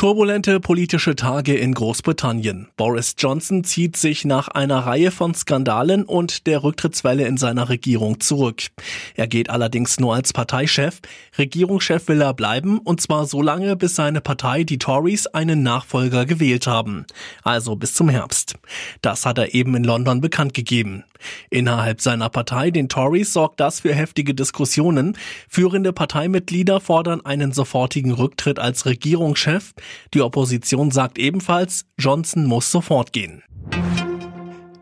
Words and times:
Turbulente 0.00 0.60
politische 0.60 1.14
Tage 1.14 1.54
in 1.54 1.74
Großbritannien. 1.74 2.68
Boris 2.78 3.16
Johnson 3.18 3.64
zieht 3.64 3.98
sich 3.98 4.24
nach 4.24 4.48
einer 4.48 4.78
Reihe 4.78 5.10
von 5.10 5.34
Skandalen 5.34 6.04
und 6.04 6.46
der 6.46 6.62
Rücktrittswelle 6.62 7.26
in 7.26 7.36
seiner 7.36 7.68
Regierung 7.68 8.18
zurück. 8.18 8.62
Er 9.14 9.26
geht 9.26 9.50
allerdings 9.50 10.00
nur 10.00 10.14
als 10.14 10.32
Parteichef. 10.32 11.00
Regierungschef 11.36 12.08
will 12.08 12.22
er 12.22 12.32
bleiben 12.32 12.78
und 12.78 13.02
zwar 13.02 13.26
so 13.26 13.42
lange, 13.42 13.76
bis 13.76 13.94
seine 13.94 14.22
Partei, 14.22 14.64
die 14.64 14.78
Tories, 14.78 15.26
einen 15.26 15.62
Nachfolger 15.62 16.24
gewählt 16.24 16.66
haben. 16.66 17.04
Also 17.42 17.76
bis 17.76 17.92
zum 17.92 18.08
Herbst. 18.08 18.54
Das 19.02 19.26
hat 19.26 19.36
er 19.36 19.52
eben 19.52 19.74
in 19.74 19.84
London 19.84 20.22
bekannt 20.22 20.54
gegeben. 20.54 21.04
Innerhalb 21.50 22.00
seiner 22.00 22.28
Partei, 22.28 22.70
den 22.70 22.88
Tories, 22.88 23.32
sorgt 23.32 23.60
das 23.60 23.80
für 23.80 23.94
heftige 23.94 24.34
Diskussionen. 24.34 25.16
Führende 25.48 25.92
Parteimitglieder 25.92 26.80
fordern 26.80 27.24
einen 27.24 27.52
sofortigen 27.52 28.12
Rücktritt 28.12 28.58
als 28.58 28.86
Regierungschef. 28.86 29.74
Die 30.14 30.22
Opposition 30.22 30.90
sagt 30.90 31.18
ebenfalls, 31.18 31.86
Johnson 31.98 32.46
muss 32.46 32.70
sofort 32.70 33.12
gehen. 33.12 33.42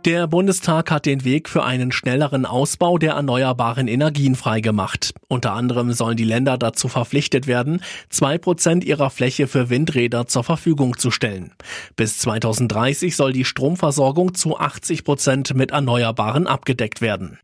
Der 0.09 0.27
Bundestag 0.27 0.91
hat 0.91 1.05
den 1.05 1.23
Weg 1.25 1.51
für 1.51 1.65
einen 1.65 1.93
schnelleren 1.93 2.47
Ausbau 2.47 2.97
der 2.97 3.13
erneuerbaren 3.13 3.89
Energien 3.89 4.37
freigemacht. 4.37 5.13
Unter 5.29 5.53
anderem 5.53 5.93
sollen 5.93 6.17
die 6.17 6.25
Länder 6.25 6.57
dazu 6.57 6.89
verpflichtet 6.89 7.47
werden, 7.47 7.83
zwei 8.09 8.39
Prozent 8.39 8.85
ihrer 8.85 9.11
Fläche 9.11 9.47
für 9.47 9.69
Windräder 9.69 10.27
zur 10.27 10.45
Verfügung 10.45 10.97
zu 10.97 11.11
stellen. 11.11 11.53
Bis 11.95 12.17
2030 12.21 13.17
soll 13.17 13.35
die 13.35 13.45
Stromversorgung 13.45 14.33
zu 14.33 14.59
80 14.59 15.05
Prozent 15.05 15.55
mit 15.55 15.73
Erneuerbaren 15.73 16.47
abgedeckt 16.47 17.03
werden. 17.03 17.39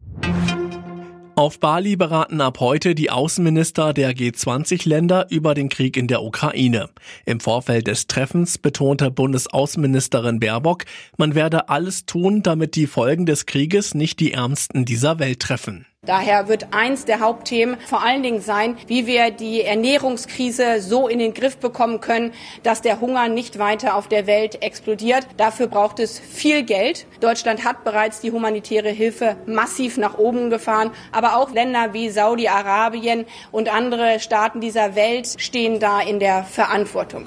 Auf 1.36 1.58
Bali 1.58 1.96
beraten 1.96 2.40
ab 2.40 2.60
heute 2.60 2.94
die 2.94 3.10
Außenminister 3.10 3.92
der 3.92 4.12
G20-Länder 4.12 5.26
über 5.30 5.54
den 5.54 5.68
Krieg 5.68 5.96
in 5.96 6.06
der 6.06 6.22
Ukraine. 6.22 6.90
Im 7.26 7.40
Vorfeld 7.40 7.88
des 7.88 8.06
Treffens 8.06 8.56
betonte 8.56 9.10
Bundesaußenministerin 9.10 10.38
Baerbock, 10.38 10.84
man 11.16 11.34
werde 11.34 11.68
alles 11.68 12.06
tun, 12.06 12.44
damit 12.44 12.76
die 12.76 12.86
Folgen 12.86 13.26
des 13.26 13.46
Krieges 13.46 13.94
nicht 13.94 14.20
die 14.20 14.32
Ärmsten 14.32 14.84
dieser 14.84 15.18
Welt 15.18 15.40
treffen. 15.40 15.86
Daher 16.06 16.48
wird 16.48 16.68
eins 16.72 17.04
der 17.04 17.20
Hauptthemen 17.20 17.78
vor 17.80 18.02
allen 18.02 18.22
Dingen 18.22 18.40
sein, 18.40 18.76
wie 18.86 19.06
wir 19.06 19.30
die 19.30 19.62
Ernährungskrise 19.62 20.80
so 20.80 21.08
in 21.08 21.18
den 21.18 21.34
Griff 21.34 21.56
bekommen 21.56 22.00
können, 22.00 22.32
dass 22.62 22.82
der 22.82 23.00
Hunger 23.00 23.28
nicht 23.28 23.58
weiter 23.58 23.96
auf 23.96 24.08
der 24.08 24.26
Welt 24.26 24.62
explodiert. 24.62 25.26
Dafür 25.36 25.66
braucht 25.66 25.98
es 25.98 26.18
viel 26.18 26.62
Geld. 26.62 27.06
Deutschland 27.20 27.64
hat 27.64 27.84
bereits 27.84 28.20
die 28.20 28.32
humanitäre 28.32 28.90
Hilfe 28.90 29.36
massiv 29.46 29.96
nach 29.96 30.18
oben 30.18 30.50
gefahren, 30.50 30.90
aber 31.12 31.36
auch 31.36 31.52
Länder 31.52 31.92
wie 31.92 32.10
Saudi-Arabien 32.10 33.26
und 33.50 33.72
andere 33.72 34.20
Staaten 34.20 34.60
dieser 34.60 34.94
Welt 34.94 35.34
stehen 35.38 35.80
da 35.80 36.00
in 36.00 36.20
der 36.20 36.44
Verantwortung. 36.44 37.26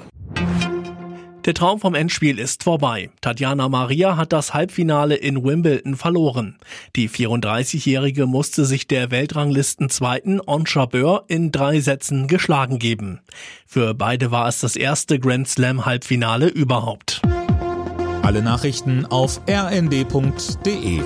Der 1.48 1.54
Traum 1.54 1.80
vom 1.80 1.94
Endspiel 1.94 2.38
ist 2.38 2.62
vorbei. 2.62 3.08
Tatjana 3.22 3.70
Maria 3.70 4.18
hat 4.18 4.34
das 4.34 4.52
Halbfinale 4.52 5.14
in 5.14 5.42
Wimbledon 5.42 5.96
verloren. 5.96 6.58
Die 6.94 7.08
34-Jährige 7.08 8.26
musste 8.26 8.66
sich 8.66 8.86
der 8.86 9.10
Weltranglistenzweiten 9.10 10.42
On 10.46 10.64
Jabeur 10.66 11.24
in 11.26 11.50
drei 11.50 11.80
Sätzen 11.80 12.26
geschlagen 12.26 12.78
geben. 12.78 13.20
Für 13.66 13.94
beide 13.94 14.30
war 14.30 14.46
es 14.46 14.60
das 14.60 14.76
erste 14.76 15.18
Grand 15.18 15.48
Slam 15.48 15.86
Halbfinale 15.86 16.48
überhaupt. 16.48 17.22
Alle 18.20 18.42
Nachrichten 18.42 19.06
auf 19.06 19.40
rnd.de 19.48 21.00